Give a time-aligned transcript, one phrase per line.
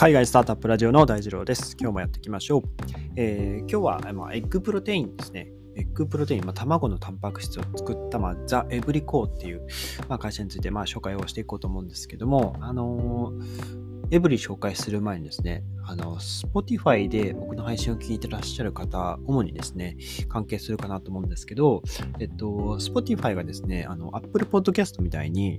[0.00, 1.76] 海外スタートアップラジオの大二郎です。
[1.78, 2.62] 今日もやっていきましょう。
[3.16, 5.52] えー、今日は、まあ、エッグプロテインですね。
[5.76, 9.26] エッグプロテイン、まあ、卵のタンパク質を作った、まあ、 The EVERY Co.
[9.26, 9.66] っていう、
[10.08, 19.98] まあ、会社について、まあ、紹介をしていこうと思うんですけども、あのー、 EVERY 紹介する前にですね、あの、Spotify で僕の配信を聞いてらっしゃる方、主にですね、
[20.28, 21.82] 関係するかなと思うんですけど、
[22.18, 22.46] えっと、
[22.80, 25.58] Spotify がですね、あの、Apple Podcast みたいに、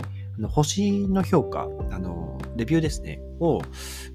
[0.49, 3.61] 星の評価、あの、レビューですね、を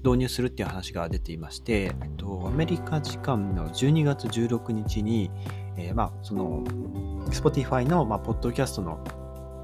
[0.03, 5.31] 導入するっていう話が出ていまして、えっと、アメリカ時間の12月16日に、
[5.77, 6.63] えー、まあ、その、
[7.29, 9.03] Spotify の、まあ、ポッドキャストの、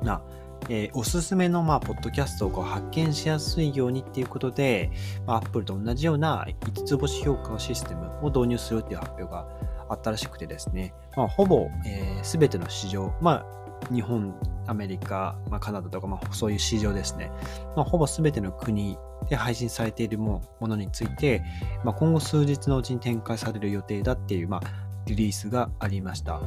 [0.03, 0.22] な、
[0.70, 4.91] えー、おすすめの、まあ、ポッドキャストをこう発見しやすいようにっていうことで、
[5.25, 9.48] まあ、Apple と同じような5つ星評価システムを導入するっていう発表が
[9.89, 14.33] あったらしくてですね、まあ、ほぼ、えー、全ての市場、まあ、日本、
[14.67, 17.31] アメリカ、まあ、カナダとか、まあ、そういう市場ですね、
[17.75, 18.97] まあ、ほぼ全ての国
[19.30, 21.44] で配信されているものについて、
[21.83, 24.61] まあ、今後数日のうちに展開される予定だっていう、まあ、
[25.05, 26.39] リリースがありました。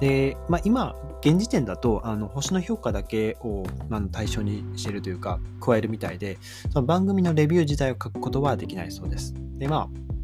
[0.00, 6.38] で、まあ、今、現時点だと、あの星の評価だけをまあ対象にしているというか、加えるみたいで、
[6.70, 9.34] その番組のレビュー自体を書くことはできないそうです。
[9.58, 10.15] で、まあ、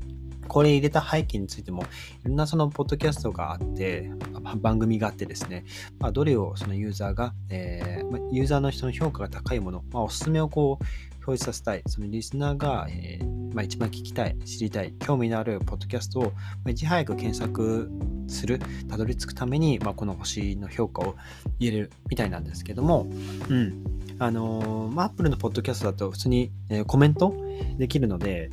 [0.48, 4.11] これ入れた背景についても、いろんなそのポッドキャストがあって、
[4.57, 5.65] 番組があってですね、
[5.99, 10.84] まあ、どれをそのユーザーが、えー、ユーザーの人の評価が高いもの、まあ、おすすめをこう
[11.27, 16.33] 表示させたい、そのリスナーが、えー、まあ、一番聞きたい、知りたい、興味のあるポッドキャストを、
[16.65, 17.91] まいち早く検索
[18.27, 21.15] する、たどり着くために、まあ、この星の評価を
[21.59, 23.06] 入れるみたいなんですけども、
[23.49, 23.84] うん。
[24.19, 27.35] あのー、まあ、Apple のポッドキャストだと普通に、えー、コメント
[27.79, 28.51] できるので、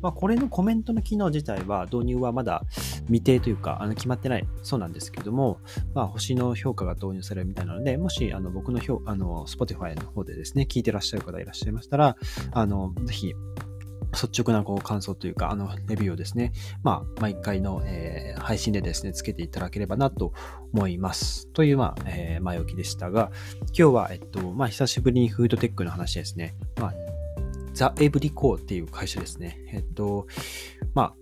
[0.00, 2.62] まあ、これのコメントの機能自体は導入はまだ
[3.06, 5.58] 未定というか、あの決まってないそうなんですけども、
[5.94, 12.16] まあ、星の評価が導入されるみたいなので、もしあの僕の評あの Spotify の方でですね、聞いてらっしゃる方いらっしゃいましたら、
[12.52, 13.34] あのぜひ
[14.12, 16.52] 率直なこう感想というか、あの、レビューをですね、
[16.82, 20.32] まあ、毎回の、えー、配信でですね、つけていただければなと
[20.72, 21.48] 思います。
[21.48, 23.30] という、まあ、えー、前置きでしたが、
[23.66, 26.54] 今日は、えっと、まあ、久しぶりにフードテックの話ですね。
[26.80, 26.94] まあ、
[27.74, 29.58] ザ・エブリコーっていう会社ですね。
[29.72, 30.26] えっと、
[30.94, 31.14] まあ、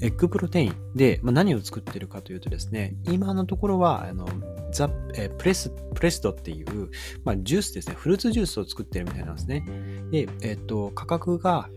[0.00, 4.26] エッグプロテインで、まあ、何を作ってるかというとですね、今のところは、あの、
[4.72, 6.90] ザ・えプレス、プレストっていう、
[7.24, 9.64] まあ、ジュースですね、フルーツジュースを作ってるみたいなんですね。
[10.10, 11.68] で、えっと、価格が、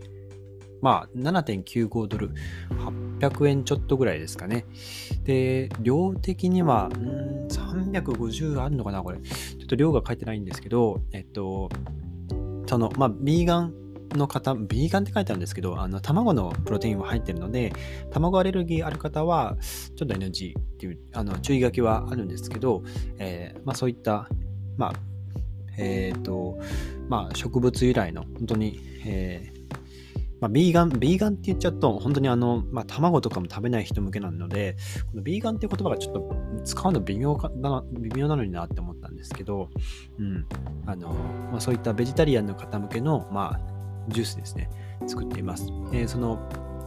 [0.82, 2.30] まあ、7.95ドル、
[3.20, 4.66] 800円ちょっとぐらいですかね。
[5.22, 9.18] で、量的には、ん350あるのかなこれ。
[9.18, 11.70] ちょっと量が書いてないんですけど、えっと、
[12.66, 13.74] その、まあ、ビーガン
[14.14, 17.72] の方、ビーガンって書いてあるんですけど、あの卵のプロテインは入ってるので、
[18.10, 19.56] 卵アレルギーある方は、
[19.94, 22.82] ちょっと NG っていうあの注意書きはあるんですけど、
[23.18, 24.28] えー、まあ、そういった、
[24.76, 24.94] まあ、
[25.78, 26.58] えっ、ー、と、
[27.08, 29.51] まあ、植物由来の、本当に、えー
[30.42, 34.74] まあ、ビーガン、ビーガンって言っちゃうと、本当にあの、まあ、卵とかも食べない人向けなので、
[35.12, 39.70] このビーガンっていう言葉がちょっと使うの微妙かな、微妙なのになって思ったんですけど、
[40.18, 40.44] うん、
[40.84, 41.10] あの、
[41.52, 43.60] まあ、そういったベジタリアンの方向けの、まあ、
[44.08, 44.68] ジュースですね、
[45.06, 45.68] 作っています。
[45.92, 46.40] えー、その、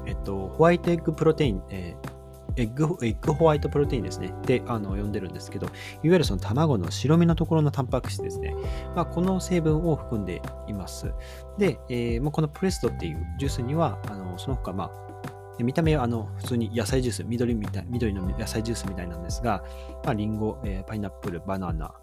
[0.06, 2.15] えっと、ホワイトエッグプロテイン、えー
[2.58, 4.34] エッグエッグホワイトプロテインですね。
[4.46, 5.74] で、あの、呼んでるんですけど、いわ
[6.04, 8.56] ゆるその卵の白身のところのタンパク質ですね。
[8.96, 11.14] まあ、この成分を含んでいます。
[11.58, 15.06] で、えー、まあ、このプレストっていうジュースには、あのその他、まあ、
[15.64, 19.64] 見た目はあの普通に野菜ジュース、緑みたい緑の野菜ジュースみたいなんですが、
[20.04, 21.94] まあ、リンゴ、えー、パイナップル、バナナ、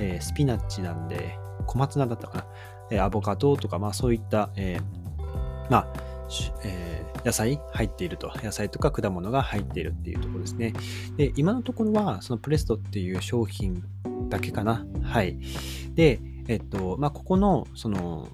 [0.00, 2.46] えー、スピナッチなんで、小松菜だったかな、
[2.90, 6.15] えー、アボカドとか、まあそういった、えー、まあ、
[6.64, 8.32] えー、野菜入っていると。
[8.42, 10.72] 野菜とか果物が入っているっていうところですね。
[11.16, 13.82] で、今のところは、そのプレストっていう商品
[14.28, 14.84] だけかな。
[15.02, 15.38] はい。
[15.94, 18.28] で、えっと、まあ、ここの、その、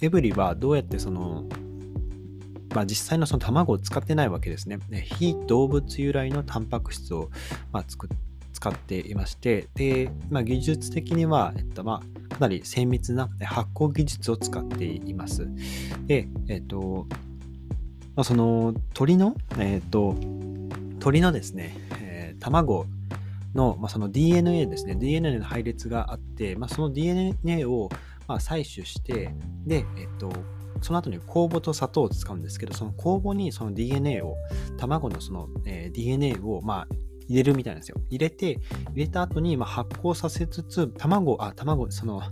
[0.00, 1.44] エブリはどうやってその、
[2.74, 4.78] まあ、実際のその卵を使ってないわけですね。
[5.04, 7.30] 非動物由来のタンパク質を、
[7.70, 8.08] まあ、作
[8.52, 15.48] 使っていまして、で、まあ、技術的には、えっと、まあ、かなり精密な発酵技術を使っています。
[16.06, 17.06] で、えっ、と、
[18.14, 20.14] まあ、その鳥の、えっ、と、
[21.00, 22.86] 鳥のですね、えー、卵
[23.54, 27.88] の、まあ、その DNA ですね、DNA の配列があって、まあ、その DNA を、
[28.28, 29.34] まあ、採取して、
[29.66, 30.30] で、えっ、と、
[30.82, 34.36] その後に酵母と砂糖を使うんですけど、その酵母にその DNA を、
[34.76, 36.88] 卵のその、えー、DNA を、まあ、
[37.28, 37.96] 入れるみたいなんですよ。
[38.10, 38.58] 入れて、
[38.94, 42.22] 入れた後にまあ発酵させつつ、卵、あ、卵、その、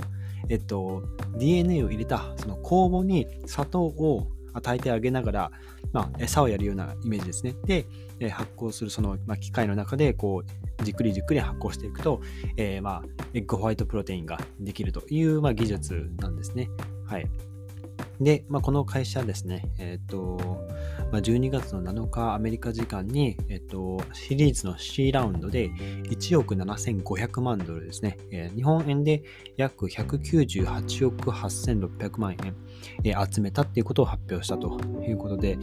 [0.48, 1.04] えっと、
[1.38, 5.50] DNA を入れたその酵母に砂糖を与えてあげながら、
[5.92, 7.54] まあ、餌をやるようなイメージですね。
[7.64, 7.86] で、
[8.20, 12.20] え発酵するその、まあ、機械の中で、こう、じっくりじっくり発酵していくと、
[12.56, 13.02] えー、まあ、
[13.34, 16.68] エッグホワイトプロテインができるという、まあ、技術なんですね。
[17.06, 17.26] はい。
[18.20, 20.68] で、まあ、この会社ですね、えっ、と、
[21.10, 29.24] まあ、12月の7日アメリカ時間に、えっ、と、シリーズの C ラウンドで1億7500万ドルですね、えー、日本円で
[29.56, 32.54] 約198億8600万円、
[33.04, 35.56] えー、集めたっていうことを発表したということで、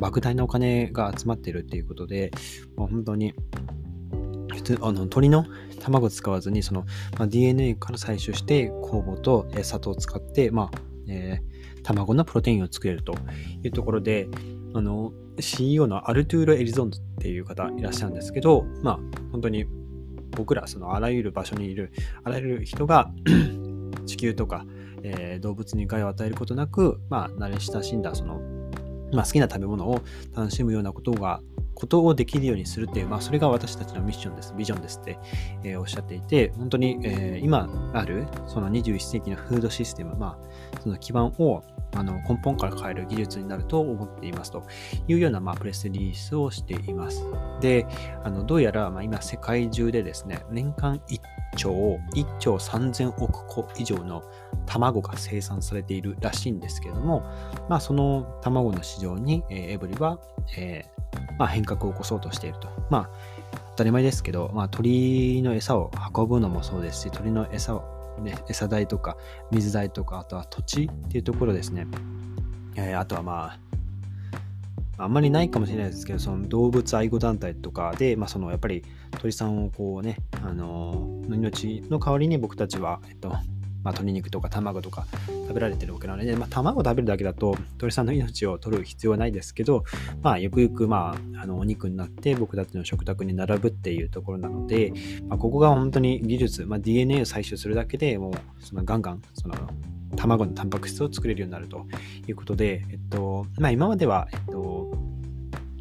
[0.00, 2.30] まあ、莫大なお金が集まっているっていうことで、
[2.76, 3.34] まあ、本当に
[4.54, 5.44] 普通あの鳥の
[5.80, 6.86] 卵を使わずにその、
[7.18, 10.78] まあ、DNA から採取して酵母と砂糖を使って、まあ
[11.08, 13.14] えー、卵のプロテインを作れると
[13.62, 14.28] いうところで
[14.74, 18.98] あの CEO のアルトゥーロ・エリゾンドっていう方いらっしゃるんですけどまあ
[19.32, 19.64] 本当に
[20.32, 21.92] 僕らそのあらゆる場所にいる
[22.24, 23.10] あらゆる人が
[24.06, 24.66] 地球とか、
[25.02, 28.40] えー、動物に害を与えることなく、まあ、慣れ親しんだその、
[29.12, 30.02] まあ、好きな食べ物を
[30.36, 31.40] 楽しむようなことが
[31.74, 35.18] ことをできるようにするっていう、まあ、それが私たちのミッションです、ビジョンですって、
[35.64, 40.38] えー、おっしゃっていて、本当に、えー、今あるその21世紀のフードシステム、ま
[40.76, 44.66] あ、その基盤をあの根本から変える技術になると思っていますと
[45.08, 47.24] いうような、まあ、プレスリリースをしています。
[47.60, 47.86] で、
[48.22, 51.20] あのどうやら、まあ、今世界中でですね、年間1
[51.56, 54.22] 兆、1兆3000億個以上の
[54.66, 57.22] 卵が生産されているらしいんですけれども、
[57.68, 60.18] まあ、その卵の市場に、えー、エブリは、
[60.56, 62.68] えーまあ、変革を起こそうとしていると。
[62.90, 63.10] まあ、
[63.70, 67.83] 当たり前ですけど、まあ、鳥の餌を運ぶのもそうですし、鳥の餌を
[68.24, 69.16] ね、餌代とか
[69.52, 71.86] 水代とか、あとは土地っていうところですね。
[72.76, 73.56] えー、あとはま
[74.98, 78.84] あ、あんまりないかもしれないですけど、その動物愛護団体とかで、まあ、そのやっぱり
[79.20, 83.32] 鳥さんをこうね、あのー、命の代わりに僕たちは、えっと、
[83.84, 85.06] まあ、鶏肉とか卵とか
[85.46, 89.84] 食べられてるわけなので、まあ、卵食べるだけだと鳥さんの命を取る必要はないですけど、
[90.22, 94.92] まあ、ゆくゆく、まあ、あのお肉になって僕たちの食卓に並ぶっていうところなので、
[95.28, 98.34] まあ、ここが本当に技術、まあ、DNA を採取するだけでもう
[98.64, 99.54] そのガンガンその
[100.16, 101.86] 卵のタンパク質を作れるようになると
[102.26, 104.96] いうことで、えっとまあ、今までは、えっと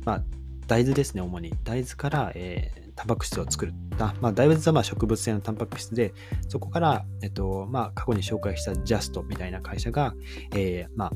[0.04, 0.24] まあ、
[0.68, 1.54] 大豆ですね、主に。
[1.64, 3.74] 大豆から、えータンパク質を作る。
[4.00, 6.14] あまあ、大豆は植物性のタンパク質で、
[6.48, 10.14] そこから、えっと、まあ、過去に紹介したジャストみたいな会社が、
[10.54, 11.12] えー、まあ、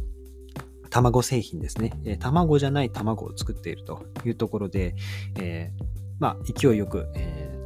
[0.89, 4.95] 卵製品ですね、えー、卵じゃない卵を作っているというところで、
[5.39, 5.83] えー、
[6.19, 7.57] ま、勢いよく、え、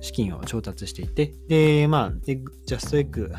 [0.00, 3.32] 資金を調達していて、で、まあ、ジャストエッグ、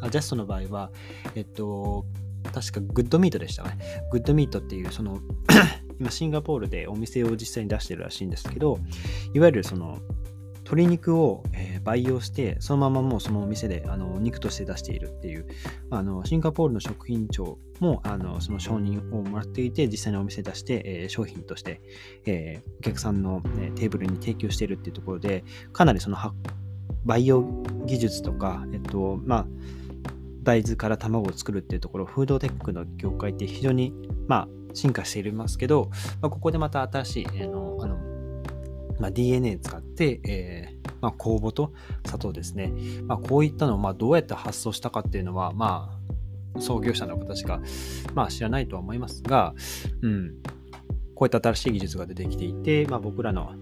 [0.00, 0.90] あジャストの場合は、
[1.34, 2.04] えっと、
[2.52, 3.76] 確かグッドミートでしたね。
[4.12, 5.18] グッドミートっていう、その
[6.00, 8.78] 今シンガポールでお店を実際に出してるらしいんですけど、
[9.34, 9.98] いわゆるその
[10.66, 15.46] 鶏肉を、え培養して、そのままもうそのお店であの肉として出しているっていう、
[15.90, 21.80] あのシンガポールの食品庁もあのその承認をもらっていて、実際にお店出して、えー、商品として、
[22.26, 26.16] えー、お客さんの、ね、テーブルに提供しているっていうところで、かなりその
[27.04, 27.44] 培養
[27.86, 29.46] 技術とか、えっと、まあ、
[30.42, 33.92] 大豆から卵を作るっていうところ、フードテックの業界って非常に、
[34.26, 35.90] まあ、進化していますけど、
[36.20, 37.96] まあ、ここでまた新しい、えー、のあの
[38.98, 41.72] まあ、DNA 使って、えーまあ、酵母と
[42.06, 42.72] 砂糖ですね、
[43.06, 45.98] ま、こういったのをまどうやって発想したかっていうのは、ま
[46.56, 47.60] あ、創業者の方しか、
[48.14, 49.54] まあ、知らないとは思いますが、
[50.00, 50.34] うん、
[51.14, 53.52] こういった新しい技術が出てきていて、ま、僕らの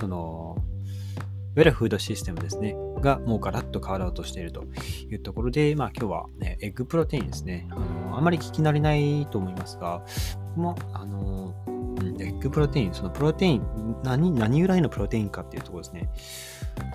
[0.00, 0.64] そのいわ
[1.56, 4.64] ゆるフードシステムですね、がもうガラッと変わろうとしていると
[5.10, 7.66] いうところで、まあ今日は、ね、エッグプロテインですね。
[7.70, 10.04] あのあまり聞き慣れないと思いますが、
[10.58, 11.54] もあの
[12.20, 16.08] エッグプロテイン、そのプロテイン、何、何由来のプロテインかっていうところですね。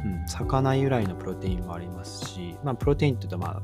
[0.05, 3.61] うん、魚由来のプロテインもありますし、まあプロテインって言うとまあ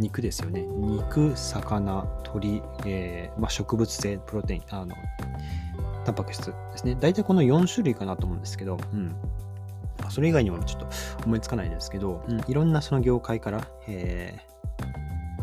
[0.00, 0.62] 肉ですよね。
[0.62, 4.94] 肉、魚、鳥、えーまあ、植物性プロテイン、あの、
[6.04, 6.96] タンパク質ですね。
[6.98, 9.14] 大体この4種類かなと思うんですけど、うん。
[10.08, 10.88] それ以外にもちょっと
[11.26, 14.49] 思いつかないですけど、うん、いろんなその業界から、えー、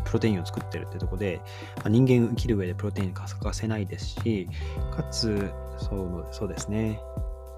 [0.08, 1.40] プロテインを作ってるってとこで、
[1.76, 4.48] まあ、人間生きる上でプロテイン欠かせないですし、
[4.90, 7.00] かつ、そうそうですね。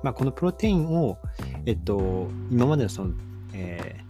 [0.02, 1.18] まあ、このプロテインを、
[1.66, 3.12] えっと、今までのその、
[3.54, 4.02] えー、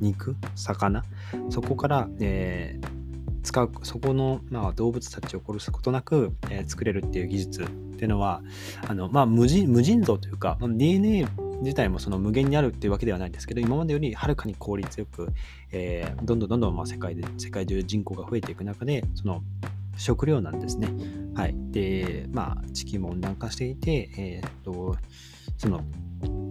[0.00, 1.04] 肉、魚、
[1.50, 8.42] そこから、えー、使う、そこの、まあ、動物たちを殺すことなく、えー、作れるっていう技術っていうのは、
[8.88, 11.26] あのまあ、無人無人道というか、まあ、DNA
[11.60, 15.28] 自体もその無限にあるっていうわけではないんですけど、今までよりはるかに効率よく、
[15.72, 19.42] えー、どんどんどんどんまあ世界で、世界中人口が増えていく中で、その
[19.96, 20.88] 食料なんですね。
[21.34, 21.54] はい。
[21.70, 24.96] で、まあ、地球も温暖化していて、えー、っと、
[25.56, 25.80] その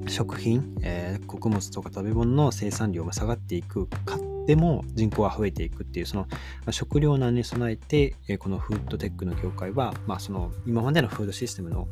[0.08, 6.28] 食品、えー、穀物とか食べ物の生産量が下がっていくかでも人口は増えていくっていうその、
[6.72, 11.88] 食糧難に備えて、このフードテックの業界は、まあ、その今までのフードシステムの、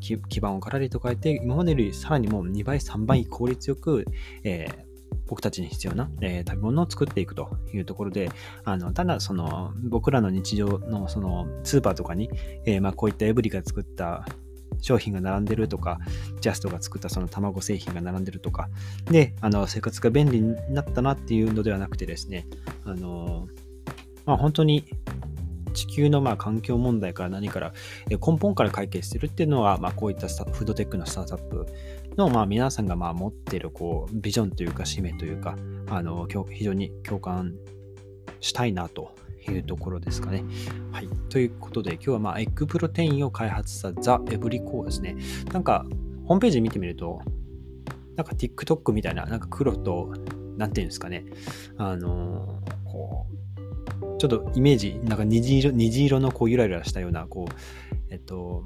[0.00, 4.04] 基盤をガラリと変えて今までよりさらにもう2倍3倍効率よく、
[4.44, 4.84] え
[5.26, 8.30] 僕たちに必要な、えー、食べ物を作っていくというところで、
[8.64, 12.30] あのただその僕らの日常のそのスーパーとかに、
[12.64, 14.26] えー、まあ、こういったエブリが作った
[14.80, 15.98] 商品が並んでるとか、
[16.40, 18.68] ジャストが作ったその卵製品が並んでるとか、
[19.10, 22.46] で、あの生活が便利になったなっていうのではなくてですね、
[22.84, 23.48] あの
[24.24, 24.84] まあ、本当に
[25.72, 27.72] 地球のまあ環境問題から何から
[28.10, 31.66] 根本から解決してるっていうのは、まあ、こういったフードテックのスタートアップ
[32.16, 35.56] のまあ皆さんがまあ持ってるこうビジョンというか使命というか
[35.88, 37.54] あの非常に共感
[38.40, 39.14] したいなと
[39.50, 40.44] いうところですかね。
[40.92, 41.08] はい。
[41.28, 44.84] ということで、今日はまあエッグプロテインを開発した The EVERY Co.
[44.84, 45.16] ですね。
[45.52, 45.86] なんか、
[46.24, 47.20] ホームページ見てみると、
[48.16, 50.12] なんか TikTok みたいな、なんか黒と、
[50.56, 51.24] なんていうんですかね。
[51.76, 57.54] あのー、こう、ちょっとイメージ、なんか虹色、虹色のこうゆらゆらしたような、こう、
[58.10, 58.62] えっと、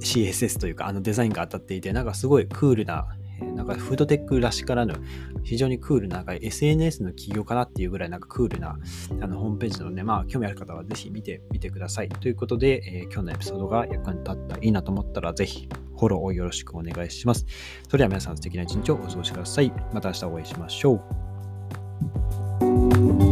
[0.00, 3.06] CSS というか、あのデザインが当たっていて、なんかすごいクールな、
[3.42, 4.94] なんかフードテックらしからぬ、
[5.42, 8.78] 非常にクールな、なんか SNS の企業かなっていうぐらいなんかクールな
[9.20, 12.08] あのホームページなので、まあ、興味ある方はぜひ見てみてください。
[12.08, 17.46] ということで、えー、今日のエピソードが役に立ったらいいなと思ったら、ぜひフォローをよろしくお願いします。
[17.88, 19.72] それでは皆さん素敵な一日をお過ごしください。
[19.92, 20.94] また明日お会いしましょ
[22.60, 23.31] う。